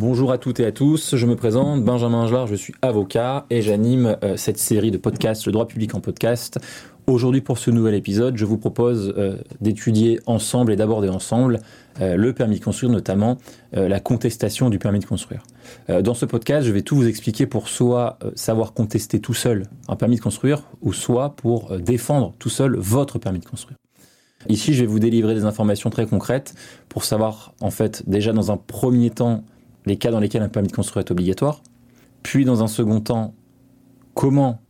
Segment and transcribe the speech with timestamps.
[0.00, 3.60] Bonjour à toutes et à tous, je me présente, Benjamin Gelard, je suis avocat et
[3.60, 6.58] j'anime euh, cette série de podcasts, le droit public en podcast.
[7.06, 11.60] Aujourd'hui pour ce nouvel épisode, je vous propose euh, d'étudier ensemble et d'aborder ensemble
[12.00, 13.36] euh, le permis de construire, notamment
[13.72, 15.42] la contestation du permis de construire.
[15.88, 19.96] dans ce podcast, je vais tout vous expliquer pour soit savoir contester tout seul un
[19.96, 23.76] permis de construire, ou soit pour défendre tout seul votre permis de construire.
[24.48, 26.54] Ici, je vais vous délivrer des informations très concrètes
[26.88, 29.44] pour savoir, en fait, déjà dans un premier temps,
[29.86, 31.62] les cas dans lesquels un permis de construire est obligatoire,
[32.22, 33.34] puis dans un second temps,
[34.14, 34.60] comment,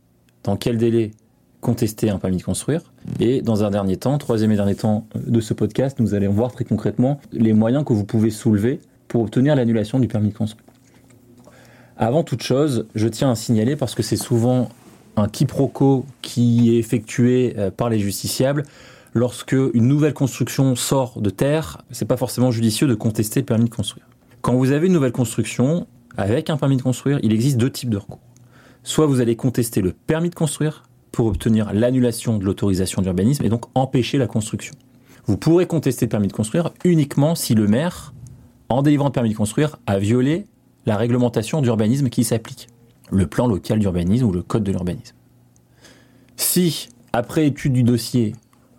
[0.43, 1.11] dans quel délai
[1.59, 5.39] contester un permis de construire, et dans un dernier temps, troisième et dernier temps de
[5.41, 9.55] ce podcast, nous allons voir très concrètement les moyens que vous pouvez soulever pour obtenir
[9.55, 10.65] l'annulation du permis de construire.
[11.97, 14.69] Avant toute chose, je tiens à signaler, parce que c'est souvent
[15.17, 18.63] un quiproquo qui est effectué euh, par les justiciables,
[19.13, 23.65] lorsque une nouvelle construction sort de terre, c'est pas forcément judicieux de contester le permis
[23.65, 24.05] de construire.
[24.41, 25.85] Quand vous avez une nouvelle construction,
[26.17, 28.19] avec un permis de construire, il existe deux types de recours.
[28.83, 33.49] Soit vous allez contester le permis de construire pour obtenir l'annulation de l'autorisation d'urbanisme et
[33.49, 34.73] donc empêcher la construction.
[35.25, 38.13] Vous pourrez contester le permis de construire uniquement si le maire,
[38.69, 40.47] en délivrant le permis de construire, a violé
[40.87, 42.67] la réglementation d'urbanisme qui s'applique,
[43.11, 45.15] le plan local d'urbanisme ou le code de l'urbanisme.
[46.35, 48.33] Si, après étude du dossier,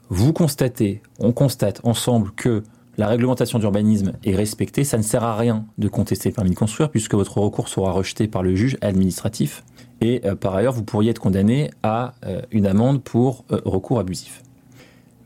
[0.08, 2.64] vous constatez, on constate ensemble que
[2.98, 6.54] la réglementation d'urbanisme est respectée, ça ne sert à rien de contester le permis de
[6.54, 9.64] construire puisque votre recours sera rejeté par le juge administratif
[10.02, 13.98] et euh, par ailleurs vous pourriez être condamné à euh, une amende pour euh, recours
[13.98, 14.42] abusif.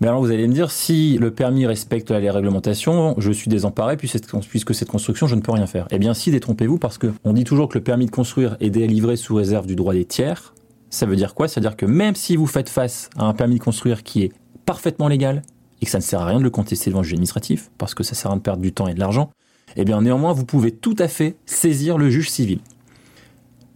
[0.00, 3.96] Mais alors vous allez me dire, si le permis respecte les réglementations, je suis désemparé
[3.96, 5.88] puisque cette construction, je ne peux rien faire.
[5.90, 9.16] Eh bien si, détrompez-vous parce qu'on dit toujours que le permis de construire est délivré
[9.16, 10.54] sous réserve du droit des tiers.
[10.90, 11.48] Ça veut dire quoi?
[11.48, 14.32] C'est-à-dire que même si vous faites face à un permis de construire qui est
[14.66, 15.42] parfaitement légal,
[15.86, 17.94] et que ça ne sert à rien de le contester devant le juge administratif, parce
[17.94, 19.30] que ça sert à rien de perdre du temps et de l'argent,
[19.76, 22.58] eh bien néanmoins, vous pouvez tout à fait saisir le juge civil.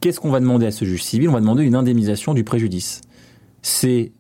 [0.01, 1.29] Qu'est-ce qu'on va demander à ce juge civil?
[1.29, 3.03] On va demander une indemnisation du préjudice.
[3.63, 4.11] C'est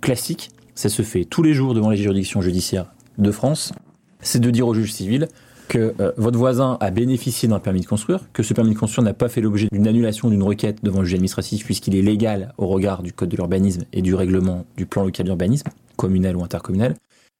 [0.00, 3.72] classique, ça se fait tous les jours devant les juridictions judiciaires de France,
[4.20, 5.28] c'est de dire au juge civil
[5.68, 9.04] que euh, votre voisin a bénéficié d'un permis de construire, que ce permis de construire
[9.04, 12.52] n'a pas fait l'objet d'une annulation d'une requête devant le juge administratif puisqu'il est légal
[12.58, 16.42] au regard du code de l'urbanisme et du règlement du plan local d'urbanisme, communal ou
[16.42, 16.96] intercommunal,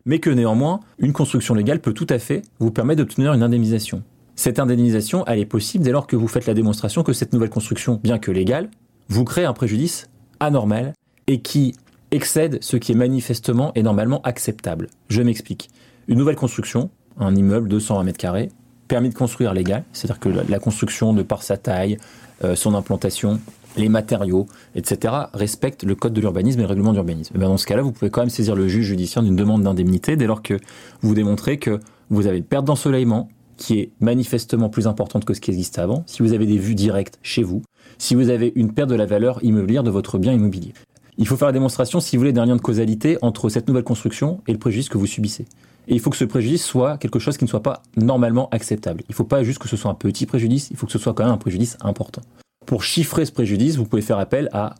[0.06, 4.02] mais que néanmoins, une construction légale peut tout à fait vous permettre d'obtenir une indemnisation.
[4.36, 7.50] Cette indemnisation, elle est possible dès lors que vous faites la démonstration que cette nouvelle
[7.50, 8.70] construction, bien que légale,
[9.08, 10.94] vous crée un préjudice anormal
[11.26, 11.74] et qui
[12.10, 14.88] excède ce qui est manifestement et normalement acceptable.
[15.08, 15.68] Je m'explique.
[16.08, 18.50] Une nouvelle construction, un immeuble de 120 mètres carrés,
[18.88, 21.98] permis de construire légal, c'est-à-dire que la construction de par sa taille,
[22.42, 23.38] euh, son implantation,
[23.76, 27.34] les matériaux, etc., respectent le code de l'urbanisme et le règlement d'urbanisme.
[27.36, 30.16] Eh dans ce cas-là, vous pouvez quand même saisir le juge judiciaire d'une demande d'indemnité
[30.16, 30.58] dès lors que
[31.02, 35.40] vous démontrez que vous avez une perte d'ensoleillement qui est manifestement plus importante que ce
[35.40, 37.62] qui existait avant, si vous avez des vues directes chez vous,
[37.98, 40.72] si vous avez une perte de la valeur immobilière de votre bien immobilier.
[41.18, 43.84] Il faut faire la démonstration, si vous voulez, d'un lien de causalité entre cette nouvelle
[43.84, 45.44] construction et le préjudice que vous subissez.
[45.88, 49.02] Et il faut que ce préjudice soit quelque chose qui ne soit pas normalement acceptable.
[49.08, 50.98] Il ne faut pas juste que ce soit un petit préjudice, il faut que ce
[50.98, 52.22] soit quand même un préjudice important.
[52.66, 54.76] Pour chiffrer ce préjudice, vous pouvez faire appel à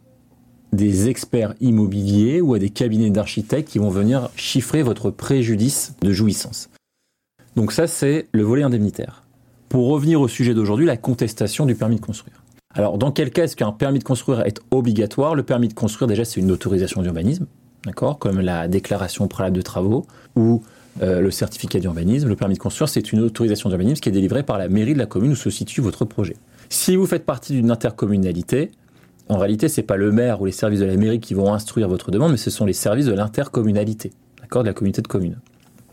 [0.73, 6.13] des experts immobiliers ou à des cabinets d'architectes qui vont venir chiffrer votre préjudice de
[6.13, 6.71] jouissance.
[7.57, 9.25] Donc ça, c'est le volet indemnitaire.
[9.69, 12.45] Pour revenir au sujet d'aujourd'hui, la contestation du permis de construire.
[12.75, 15.35] Alors, dans quel cas est-ce qu'un permis de construire est obligatoire?
[15.35, 17.47] Le permis de construire, déjà, c'est une autorisation d'urbanisme,
[17.85, 18.21] d'accord?
[18.21, 20.63] Comme la déclaration préalable de travaux ou
[21.03, 22.29] euh, le certificat d'urbanisme.
[22.29, 24.99] Le permis de construire, c'est une autorisation d'urbanisme qui est délivrée par la mairie de
[24.99, 26.37] la commune où se situe votre projet.
[26.73, 28.71] Si vous faites partie d'une intercommunalité,
[29.29, 31.53] en réalité, ce n'est pas le maire ou les services de la mairie qui vont
[31.53, 35.09] instruire votre demande, mais ce sont les services de l'intercommunalité, d'accord, de la communauté de
[35.09, 35.41] communes.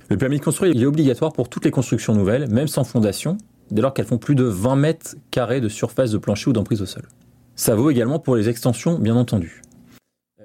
[0.10, 3.40] Le permis de construire est obligatoire pour toutes les constructions nouvelles, même sans fondation,
[3.72, 6.82] dès lors qu'elles font plus de 20 mètres carrés de surface de plancher ou d'emprise
[6.84, 7.08] au sol.
[7.56, 9.64] Ça vaut également pour les extensions, bien entendu.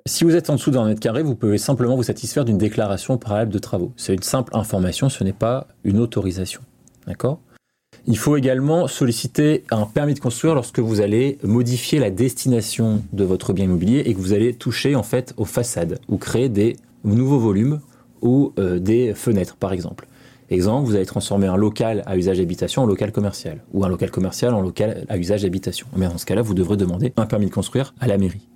[0.06, 3.18] Si vous êtes en dessous d'un mètre carré, vous pouvez simplement vous satisfaire d'une déclaration
[3.18, 3.92] préalable de travaux.
[3.96, 6.62] C'est une simple information, ce n'est pas une autorisation.
[7.06, 7.38] D'accord?
[8.06, 13.24] Il faut également solliciter un permis de construire lorsque vous allez modifier la destination de
[13.24, 16.76] votre bien immobilier et que vous allez toucher en fait aux façades ou créer des
[17.04, 17.80] nouveaux volumes
[18.20, 20.06] ou euh, des fenêtres par exemple.
[20.50, 24.10] Exemple, vous allez transformer un local à usage d'habitation en local commercial ou un local
[24.10, 25.86] commercial en local à usage d'habitation.
[25.96, 28.46] Mais dans ce cas-là, vous devrez demander un permis de construire à la mairie.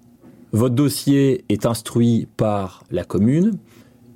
[0.52, 3.58] Votre dossier est instruit par la commune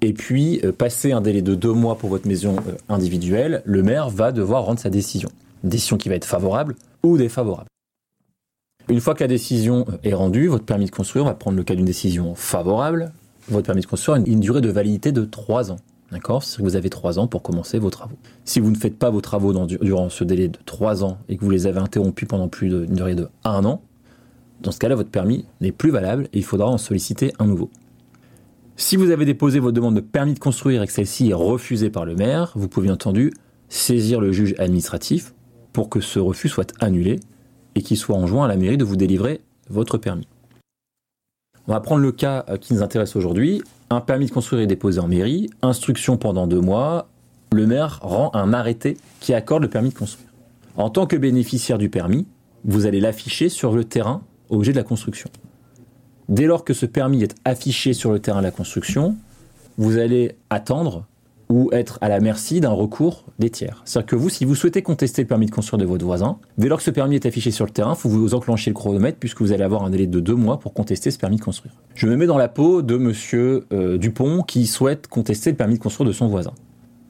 [0.02, 3.82] et puis, euh, passer un délai de deux mois pour votre maison euh, individuelle, le
[3.82, 5.28] maire va devoir rendre sa décision.
[5.62, 7.68] Une décision qui va être favorable ou défavorable.
[8.88, 11.56] Une fois que la décision euh, est rendue, votre permis de construire, on va prendre
[11.56, 13.12] le cas d'une décision favorable,
[13.48, 15.78] votre permis de construire a une durée de validité de trois ans.
[16.12, 16.42] D'accord?
[16.42, 18.16] C'est-à-dire que vous avez trois ans pour commencer vos travaux.
[18.44, 21.44] Si vous ne faites pas vos travaux durant ce délai de trois ans et que
[21.44, 23.80] vous les avez interrompus pendant plus d'une durée de un an,
[24.60, 27.70] dans ce cas-là, votre permis n'est plus valable et il faudra en solliciter un nouveau.
[28.76, 31.90] Si vous avez déposé votre demande de permis de construire et que celle-ci est refusée
[31.90, 33.32] par le maire, vous pouvez entendu
[33.68, 35.34] saisir le juge administratif
[35.72, 37.20] pour que ce refus soit annulé
[37.74, 40.26] et qu'il soit enjoint à la mairie de vous délivrer votre permis.
[41.68, 43.62] On va prendre le cas euh, qui nous intéresse aujourd'hui.
[43.90, 47.08] Un permis de construire est déposé en mairie, instruction pendant deux mois,
[47.52, 50.28] le maire rend un arrêté qui accorde le permis de construire.
[50.76, 52.26] En tant que bénéficiaire du permis,
[52.64, 55.30] vous allez l'afficher sur le terrain objet de la construction.
[56.30, 59.16] Dès lors que ce permis est affiché sur le terrain de la construction,
[59.78, 61.04] vous allez attendre
[61.48, 63.82] ou être à la merci d'un recours des tiers.
[63.84, 66.68] C'est-à-dire que vous, si vous souhaitez contester le permis de construire de votre voisin, dès
[66.68, 69.18] lors que ce permis est affiché sur le terrain, il faut vous enclencher le chronomètre
[69.18, 71.74] puisque vous allez avoir un délai de deux mois pour contester ce permis de construire.
[71.96, 75.78] Je me mets dans la peau de monsieur euh, Dupont qui souhaite contester le permis
[75.78, 76.52] de construire de son voisin.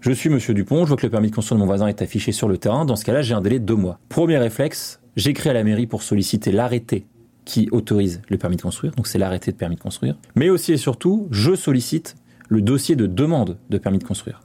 [0.00, 2.00] Je suis monsieur Dupont, je vois que le permis de construire de mon voisin est
[2.00, 2.86] affiché sur le terrain.
[2.86, 3.98] Dans ce cas-là, j'ai un délai de deux mois.
[4.08, 7.04] Premier réflexe, j'écris à la mairie pour solliciter l'arrêté
[7.50, 10.14] qui autorise le permis de construire, donc c'est l'arrêté de permis de construire.
[10.36, 12.14] Mais aussi et surtout, je sollicite
[12.48, 14.40] le dossier de demande de permis de construire.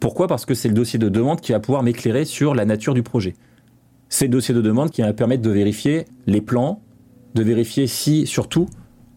[0.00, 0.28] Pourquoi?
[0.28, 3.02] Parce que c'est le dossier de demande qui va pouvoir m'éclairer sur la nature du
[3.02, 3.34] projet.
[4.08, 6.82] C'est le dossier de demande qui va me permettre de vérifier les plans,
[7.34, 8.68] de vérifier si, surtout,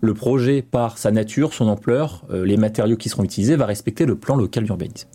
[0.02, 4.08] le projet, par sa nature, son ampleur, euh, les matériaux qui seront utilisés, va respecter
[4.08, 5.08] le plan local d'urbanisme.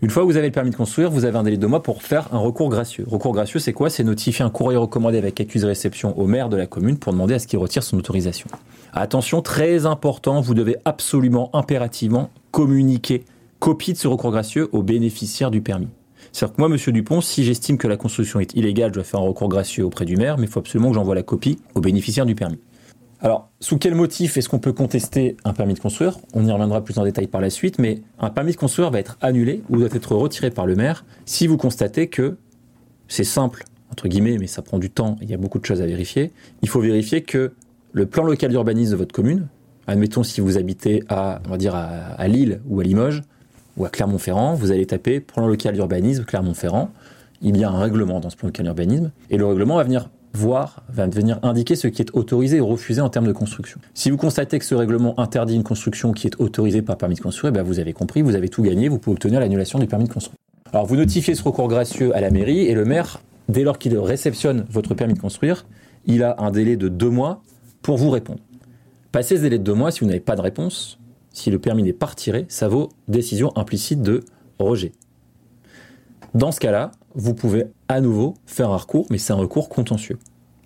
[0.00, 1.66] Une fois que vous avez le permis de construire, vous avez un délai de deux
[1.66, 3.04] mois pour faire un recours gracieux.
[3.10, 3.90] Recours gracieux, c'est quoi?
[3.90, 7.34] C'est notifier un courrier recommandé avec accusé réception au maire de la commune pour demander
[7.34, 8.46] à ce qu'il retire son autorisation.
[8.92, 13.24] Attention, très important, vous devez absolument, impérativement communiquer
[13.58, 15.88] copie de ce recours gracieux aux bénéficiaires du permis.
[16.30, 19.18] C'est-à-dire que moi, Monsieur Dupont, si j'estime que la construction est illégale, je dois faire
[19.18, 21.80] un recours gracieux auprès du maire, mais il faut absolument que j'envoie la copie aux
[21.80, 22.58] bénéficiaires du permis.
[23.20, 26.18] Alors, sous quel motif est-ce qu'on peut contester un permis de construire?
[26.34, 29.00] On y reviendra plus en détail par la suite, mais un permis de construire va
[29.00, 32.36] être annulé ou doit être retiré par le maire si vous constatez que
[33.08, 35.82] c'est simple, entre guillemets, mais ça prend du temps, il y a beaucoup de choses
[35.82, 36.30] à vérifier.
[36.62, 37.52] Il faut vérifier que
[37.92, 39.48] le plan local d'urbanisme de votre commune,
[39.88, 43.22] admettons si vous habitez à, on va dire à Lille ou à Limoges,
[43.78, 46.90] ou à Clermont-Ferrand, vous allez taper plan local d'urbanisme Clermont-Ferrand.
[47.40, 50.10] Il y a un règlement dans ce plan local d'urbanisme et le règlement va venir
[50.34, 53.80] voir, va venir indiquer ce qui est autorisé ou refusé en termes de construction.
[53.94, 57.20] Si vous constatez que ce règlement interdit une construction qui est autorisée par permis de
[57.20, 60.06] construire, ben vous avez compris, vous avez tout gagné, vous pouvez obtenir l'annulation du permis
[60.06, 60.36] de construire.
[60.72, 63.96] Alors vous notifiez ce recours gracieux à la mairie et le maire, dès lors qu'il
[63.98, 65.64] réceptionne votre permis de construire,
[66.06, 67.42] il a un délai de deux mois
[67.82, 68.40] pour vous répondre.
[69.12, 70.98] Passé ce délai de deux mois, si vous n'avez pas de réponse,
[71.32, 74.24] si le permis n'est pas retiré, ça vaut décision implicite de
[74.58, 74.92] rejet.
[76.34, 80.18] Dans ce cas-là, vous pouvez à nouveau faire un recours, mais c'est un recours contentieux.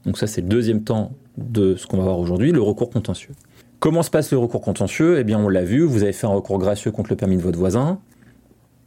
[0.04, 3.34] Donc ça, c'est le deuxième temps de ce qu'on va voir aujourd'hui, le recours contentieux.
[3.80, 5.18] Comment se passe le recours contentieux?
[5.18, 7.42] Eh bien, on l'a vu, vous avez fait un recours gracieux contre le permis de
[7.42, 7.98] votre voisin.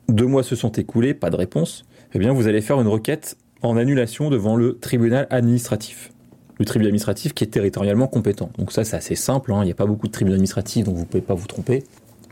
[0.08, 1.86] Deux mois se sont écoulés, pas de réponse.
[2.14, 6.12] Eh bien, vous allez faire une requête en annulation devant le tribunal administratif
[6.58, 8.50] le tribunal administratif qui est territorialement compétent.
[8.58, 9.60] Donc ça, c'est assez simple, hein.
[9.64, 11.84] il n'y a pas beaucoup de tribunaux administratifs, donc vous ne pouvez pas vous tromper.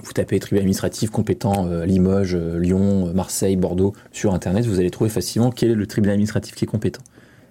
[0.03, 4.91] Vous tapez tribunal administratif compétent euh, Limoges, euh, Lyon, Marseille, Bordeaux sur Internet, vous allez
[4.91, 7.01] trouver facilement quel est le tribunal administratif qui est compétent.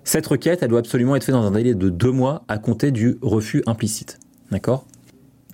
[0.05, 2.91] Cette requête, elle doit absolument être faite dans un délai de deux mois à compter
[2.91, 4.19] du refus implicite.
[4.51, 4.85] D'accord?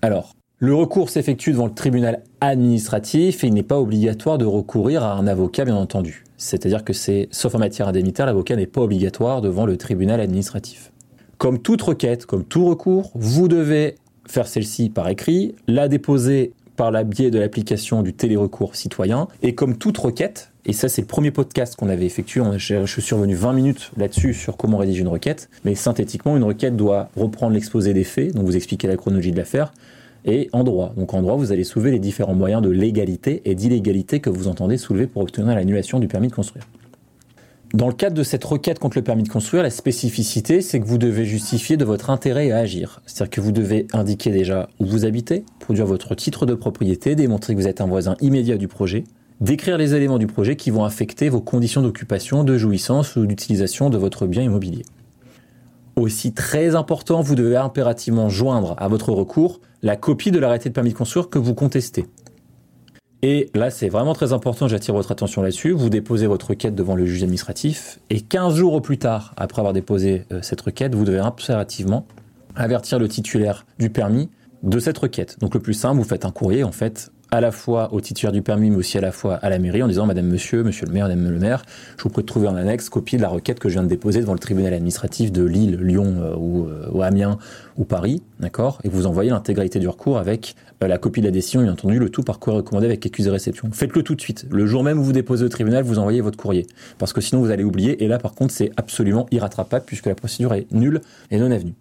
[0.03, 5.05] Alors, le recours s'effectue devant le tribunal administratif et il n'est pas obligatoire de recourir
[5.05, 6.25] à un avocat, bien entendu.
[6.37, 10.91] C'est-à-dire que c'est, sauf en matière indemnitaire, l'avocat n'est pas obligatoire devant le tribunal administratif.
[11.37, 13.95] Comme toute requête, comme tout recours, vous devez
[14.27, 19.27] faire celle-ci par écrit, la déposer par la biais de l'application du télérecours citoyen.
[19.43, 23.15] Et comme toute requête, et ça c'est le premier podcast qu'on avait effectué, je suis
[23.15, 27.53] revenu 20 minutes là-dessus sur comment rédiger une requête, mais synthétiquement une requête doit reprendre
[27.55, 29.73] l'exposé des faits, donc vous expliquez la chronologie de l'affaire,
[30.25, 30.95] et en droit.
[30.97, 34.47] Donc en droit, vous allez soulever les différents moyens de légalité et d'illégalité que vous
[34.47, 36.65] entendez soulever pour obtenir l'annulation du permis de construire.
[37.75, 40.87] Dans le cadre de cette requête contre le permis de construire, la spécificité, c'est que
[40.87, 43.03] vous devez justifier de votre intérêt à agir.
[43.05, 47.55] C'est-à-dire que vous devez indiquer déjà où vous habitez, produire votre titre de propriété, démontrer
[47.55, 49.05] que vous êtes un voisin immédiat du projet,
[49.43, 53.91] décrire les éléments du projet qui vont affecter vos conditions d'occupation, de jouissance ou d'utilisation
[53.91, 54.85] de votre bien immobilier.
[55.97, 60.75] Aussi très important, vous devez impérativement joindre à votre recours la copie de l'arrêté de
[60.75, 62.07] permis de construire que vous contestez.
[63.23, 65.73] Et là, c'est vraiment très important, j'attire votre attention là-dessus.
[65.73, 69.61] Vous déposez votre requête devant le juge administratif et 15 jours au plus tard, après
[69.61, 72.07] avoir déposé euh, cette requête, vous devez impérativement
[72.55, 74.31] avertir le titulaire du permis
[74.63, 75.39] de cette requête.
[75.41, 78.33] Donc le plus simple, vous faites un courrier en fait à la fois au titulaire
[78.33, 80.87] du permis, mais aussi à la fois à la mairie en disant Madame, Monsieur, Monsieur
[80.87, 81.63] le maire, Madame le maire,
[81.97, 83.89] je vous prie de trouver en annexe copie de la requête que je viens de
[83.89, 87.39] déposer devant le tribunal administratif de Lille, Lyon euh, euh, ou, Amiens
[87.77, 91.33] ou Paris, d'accord Et vous envoyez l'intégralité du recours avec euh, la copie de la
[91.33, 93.69] décision, bien entendu, le tout par courrier recommandé avec accusé réception.
[93.73, 94.47] Faites-le tout de suite.
[94.51, 96.67] Le jour même où vous déposez au tribunal, vous envoyez votre courrier.
[96.99, 100.15] Parce que sinon vous allez oublier, et là par contre c'est absolument irrattrapable puisque la
[100.15, 101.75] procédure est nulle et non avenue.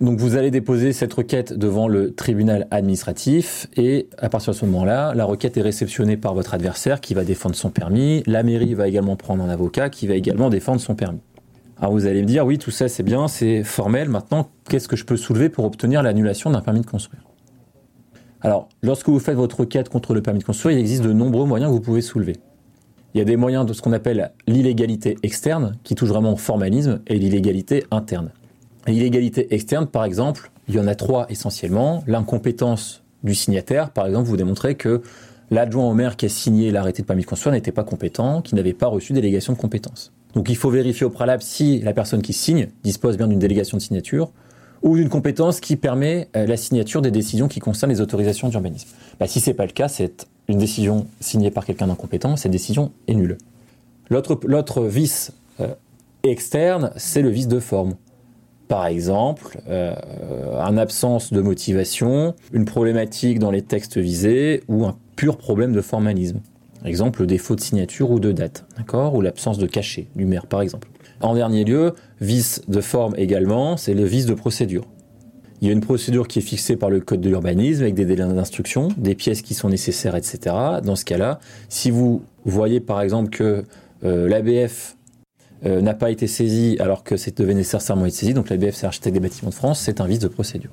[0.00, 4.64] Donc vous allez déposer cette requête devant le tribunal administratif et à partir de ce
[4.64, 8.24] moment-là, la requête est réceptionnée par votre adversaire qui va défendre son permis.
[8.26, 11.20] La mairie va également prendre un avocat qui va également défendre son permis.
[11.78, 14.08] Alors vous allez me dire, oui, tout ça c'est bien, c'est formel.
[14.08, 17.22] Maintenant, qu'est-ce que je peux soulever pour obtenir l'annulation d'un permis de construire?
[18.40, 21.46] Alors, lorsque vous faites votre requête contre le permis de construire, il existe de nombreux
[21.46, 22.36] moyens que vous pouvez soulever.
[23.14, 26.36] Il y a des moyens de ce qu'on appelle l'illégalité externe, qui touche vraiment au
[26.36, 28.32] formalisme, et l'illégalité interne.
[28.86, 32.04] L'illégalité externe, par exemple, il y en a trois essentiellement.
[32.06, 35.02] L'incompétence du signataire, par exemple, vous démontrez que
[35.50, 38.54] l'adjoint au maire qui a signé l'arrêté de permis de construire n'était pas compétent, qui
[38.54, 40.12] n'avait pas reçu délégation de compétence.
[40.34, 43.76] Donc il faut vérifier au préalable si la personne qui signe dispose bien d'une délégation
[43.76, 44.32] de signature
[44.82, 48.88] ou d'une compétence qui permet euh, la signature des décisions qui concernent les autorisations d'urbanisme.
[49.18, 52.92] Bah, si c'est pas le cas, c'est une décision signée par quelqu'un d'incompétent, cette décision
[53.08, 53.38] est nulle.
[54.10, 55.68] L'autre vice euh,
[56.22, 57.94] externe, c'est le vice de forme
[58.68, 59.94] par exemple, euh,
[60.58, 65.80] une absence de motivation, une problématique dans les textes visés ou un pur problème de
[65.80, 66.40] formalisme.
[66.78, 70.26] Par exemple, le défaut de signature ou de date, d'accord Ou l'absence de cachet du
[70.26, 70.88] maire, par exemple.
[71.20, 74.84] En dernier lieu, vice de forme également, c'est le vice de procédure.
[75.60, 78.04] Il y a une procédure qui est fixée par le code de l'urbanisme avec des
[78.04, 80.54] délais d'instruction, des pièces qui sont nécessaires, etc.
[80.84, 81.40] Dans ce cas-là,
[81.70, 83.64] si vous voyez par exemple que
[84.04, 84.96] euh, l'ABF
[85.66, 88.34] euh, n'a pas été saisi alors que c'est devait nécessairement être saisi.
[88.34, 90.70] Donc la BF, Architecte des bâtiments de France, c'est un vice de procédure.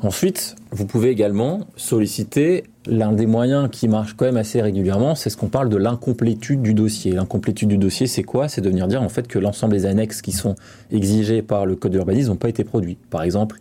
[0.00, 5.28] Ensuite, vous pouvez également solliciter l'un des moyens qui marche quand même assez régulièrement, c'est
[5.28, 7.12] ce qu'on parle de l'incomplétude du dossier.
[7.12, 8.48] L'incomplétude du dossier, c'est quoi?
[8.48, 10.54] C'est de venir dire en fait que l'ensemble des annexes qui sont
[10.92, 12.96] exigées par le code de l'urbanisme n'ont pas été produits.
[13.10, 13.58] Par exemple,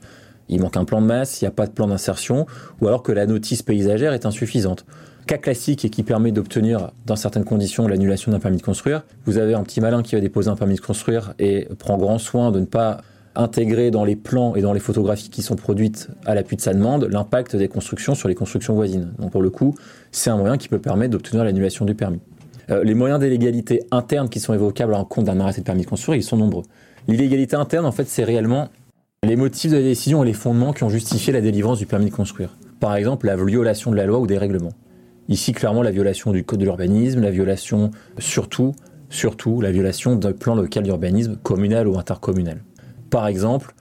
[0.48, 2.46] il manque un plan de masse, il n'y a pas de plan d'insertion,
[2.82, 4.86] ou alors que la notice paysagère est insuffisante
[5.28, 9.04] cas classique et qui permet d'obtenir, dans certaines conditions, l'annulation d'un permis de construire.
[9.26, 12.18] Vous avez un petit malin qui va déposer un permis de construire et prend grand
[12.18, 13.02] soin de ne pas
[13.36, 16.74] intégrer dans les plans et dans les photographies qui sont produites à l'appui de sa
[16.74, 19.14] demande l'impact des constructions sur les constructions voisines.
[19.20, 19.76] Donc pour le coup,
[20.12, 22.20] c'est un moyen qui peut permettre d'obtenir l'annulation du permis.
[22.72, 25.88] Euh, les moyens d'illégalité interne qui sont évocables en compte d'un arrêté de permis de
[25.88, 26.64] construire, ils sont nombreux.
[27.08, 28.70] L'illégalité interne, en fait, c'est réellement
[29.24, 32.10] les motifs de la décision et les fondements qui ont justifié la délivrance du permis
[32.10, 32.56] de construire.
[32.80, 34.74] Par exemple, la violation de la loi ou des règlements.
[35.30, 38.74] Ici, clairement, la violation du code de l'urbanisme, la violation, surtout,
[39.10, 42.64] surtout, la violation d'un plan local d'urbanisme communal ou intercommunal.
[43.10, 43.74] Par exemple,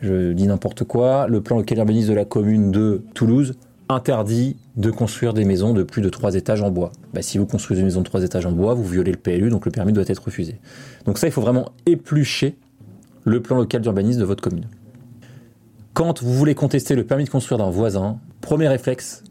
[0.00, 3.56] je dis n'importe quoi, le plan local d'urbanisme de la commune de Toulouse
[3.88, 6.92] interdit de construire des maisons de plus de 3 étages en bois.
[7.14, 9.50] Bah, si vous construisez une maison de 3 étages en bois, vous violez le PLU,
[9.50, 10.60] donc le permis doit être refusé.
[11.06, 12.56] Donc ça, il faut vraiment éplucher
[13.24, 14.66] le plan local d'urbanisme de votre commune.
[15.94, 19.24] Quand vous voulez contester le permis de construire d'un voisin, premier réflexe,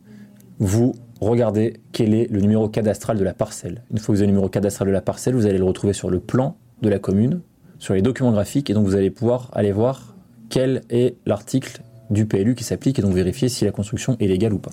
[0.60, 3.84] vous regardez quel est le numéro cadastral de la parcelle.
[3.92, 5.94] Une fois que vous avez le numéro cadastral de la parcelle, vous allez le retrouver
[5.94, 7.42] sur le plan de la commune,
[7.80, 10.16] sur les documents graphiques, et donc vous allez pouvoir aller voir
[10.50, 14.54] quel est l'article du PLU qui s'applique et donc vérifier si la construction est légale
[14.54, 14.72] ou pas.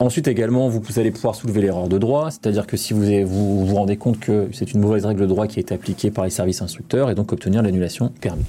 [0.00, 3.96] Ensuite également, vous allez pouvoir soulever l'erreur de droit, c'est-à-dire que si vous, vous rendez
[3.96, 6.60] compte que c'est une mauvaise règle de droit qui a été appliquée par les services
[6.60, 8.44] instructeurs et donc obtenir l'annulation permis.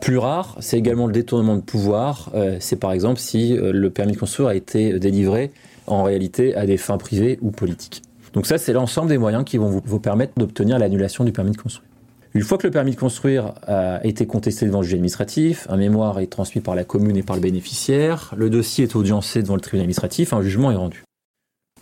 [0.00, 2.30] Plus rare, c'est également le détournement de pouvoir.
[2.34, 5.50] Euh, c'est par exemple si euh, le permis de construire a été délivré
[5.90, 8.02] en réalité à des fins privées ou politiques.
[8.32, 11.56] Donc ça, c'est l'ensemble des moyens qui vont vous, permettre d'obtenir l'annulation du permis de
[11.56, 11.88] construire.
[12.32, 15.76] Une fois que le permis de construire a été contesté devant le juge administratif, un
[15.76, 19.56] mémoire est transmis par la commune et par le bénéficiaire, le dossier est audiencé devant
[19.56, 21.02] le tribunal administratif, un jugement est rendu.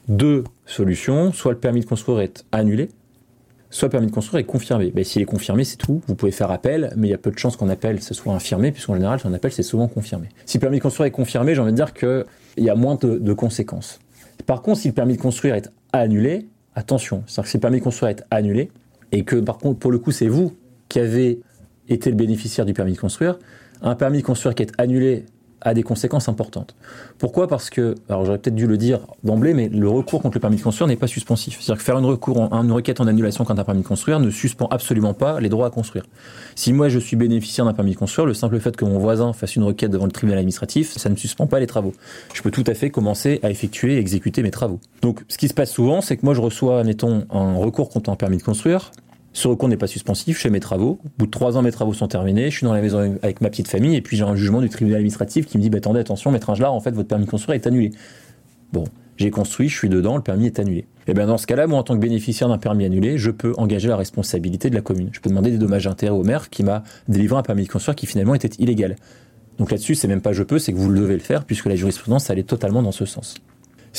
[0.08, 2.88] Deux solutions, soit le permis de construire est annulé,
[3.70, 4.90] soit permis de construire est confirmé.
[4.90, 6.00] Ben, S'il est confirmé, c'est tout.
[6.06, 8.32] Vous pouvez faire appel, mais il y a peu de chances qu'on appelle ce soit
[8.32, 10.28] infirmé, puisqu'en général, un appel, c'est souvent confirmé.
[10.46, 12.24] Si le permis de construire est confirmé, j'ai envie de dire que
[12.56, 14.00] il y a moins de, conséquences.
[14.46, 17.78] Par contre, si le permis de construire est annulé, attention, c'est-à-dire que si le permis
[17.78, 18.70] de construire est annulé,
[19.12, 20.56] et que par contre, pour le coup, c'est vous
[20.88, 21.40] qui avez
[21.88, 23.38] été le bénéficiaire du permis de construire,
[23.82, 25.24] un permis de construire qui est annulé
[25.60, 26.74] a des conséquences importantes.
[27.18, 27.48] Pourquoi?
[27.48, 30.56] Parce que, alors j'aurais peut-être dû le dire d'emblée, mais le recours contre le permis
[30.56, 31.58] de construire n'est pas suspensif.
[31.60, 34.30] C'est-à-dire que faire une, recours une requête en annulation contre un permis de construire ne
[34.30, 36.04] suspend absolument pas les droits à construire.
[36.54, 39.32] Si moi je suis bénéficiaire d'un permis de construire, le simple fait que mon voisin
[39.32, 41.94] fasse une requête devant le tribunal administratif, ça ne suspend pas les travaux.
[42.34, 44.80] Je peux tout à fait commencer à effectuer et exécuter mes travaux.
[45.02, 48.10] Donc ce qui se passe souvent, c'est que moi je reçois, mettons, un recours contre
[48.10, 48.90] un permis de construire,
[49.32, 50.98] Ce recours n'est pas suspensif, je fais mes travaux.
[51.04, 52.50] Au bout de trois ans, mes travaux sont terminés.
[52.50, 54.68] Je suis dans la maison avec ma petite famille et puis j'ai un jugement du
[54.68, 57.30] tribunal administratif qui me dit bah, attendez, attention, maître Angelard, en fait, votre permis de
[57.30, 57.92] construire est annulé.
[58.72, 58.84] Bon,
[59.18, 60.78] j'ai construit, je suis dedans, le permis est annulé.
[60.78, 63.30] Et eh bien dans ce cas-là, moi en tant que bénéficiaire d'un permis annulé, je
[63.30, 65.08] peux engager la responsabilité de la commune.
[65.12, 67.96] Je peux demander des dommages intérêts au maire qui m'a délivré un permis de construire
[67.96, 68.96] qui finalement était illégal.
[69.58, 71.66] Donc là-dessus, c'est même pas je peux, c'est que vous le devez le faire puisque
[71.66, 73.34] la jurisprudence allait totalement dans ce sens.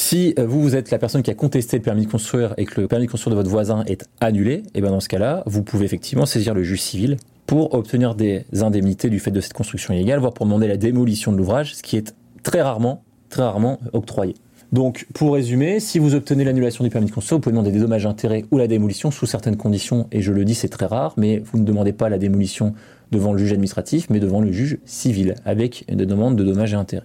[0.01, 2.63] Si euh, vous, vous êtes la personne qui a contesté le permis de construire et
[2.63, 5.09] que le permis de construire de votre voisin est annulé, et eh bien dans ce
[5.09, 9.41] cas-là, vous pouvez effectivement saisir le juge civil pour obtenir des indemnités du fait de
[9.41, 13.03] cette construction illégale, voire pour demander la démolition de l'ouvrage, ce qui est très rarement,
[13.27, 14.35] très rarement octroyé.
[14.71, 17.79] Donc, pour résumer, si vous obtenez l'annulation du permis de construire, vous pouvez demander des
[17.79, 21.13] dommages intérêts ou la démolition sous certaines conditions, et je le dis, c'est très rare,
[21.17, 22.73] mais vous ne demandez pas la démolition
[23.11, 26.77] devant le juge administratif, mais devant le juge civil, avec une demande de dommages et
[26.77, 27.03] intérêts.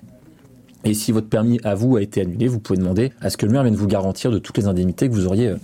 [0.85, 3.47] Et si votre permis à vous a été annulé, vous pouvez demander à ce que
[3.47, 5.57] le maire vienne vous garantir de toutes les indemnités que vous auriez euh,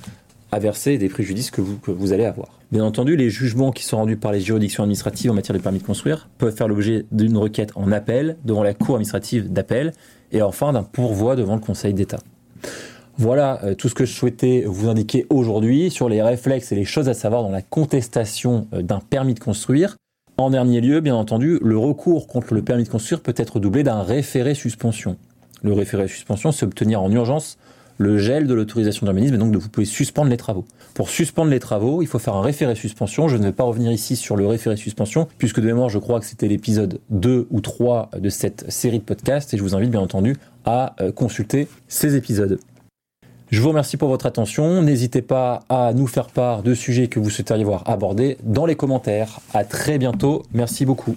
[0.52, 2.48] à verser et des préjudices que vous, allez avoir.
[2.72, 5.78] Bien entendu, les jugements qui sont rendus par les juridictions administratives en matière de permis
[5.78, 9.92] de construire peuvent faire l'objet d'une requête en appel devant la Cour administrative d'appel
[10.32, 12.18] et enfin d'un pourvoi devant le Conseil d'État.
[13.18, 16.86] Voilà euh, tout ce que je souhaitais vous indiquer aujourd'hui sur les réflexes et les
[16.86, 19.96] choses à savoir dans la contestation euh, d'un permis de construire.
[20.40, 23.82] En dernier lieu, bien entendu, le recours contre le permis de construire peut être doublé
[23.82, 25.18] d'un référé suspension.
[25.62, 27.58] Le référé suspension, c'est obtenir en urgence
[27.98, 30.64] le gel de l'autorisation d'urbanisme et donc vous pouvez suspendre les travaux.
[30.94, 33.28] Pour suspendre les travaux, il faut faire un référé suspension.
[33.28, 36.20] Je ne vais pas revenir ici sur le référé suspension puisque de mémoire, je crois
[36.20, 39.90] que c'était l'épisode 2 ou 3 de cette série de podcasts et je vous invite
[39.90, 42.58] bien entendu à euh, consulter ces épisodes.
[43.50, 44.80] Je vous remercie pour votre attention.
[44.80, 48.76] N'hésitez pas à nous faire part de sujets que vous souhaiteriez voir abordés dans les
[48.76, 49.40] commentaires.
[49.52, 50.44] À très bientôt.
[50.52, 51.16] Merci beaucoup.